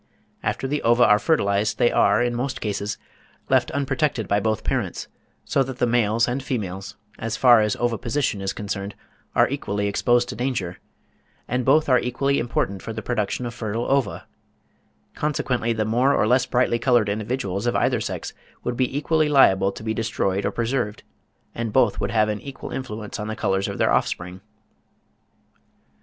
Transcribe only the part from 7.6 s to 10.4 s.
as oviposition is concerned, are equally exposed to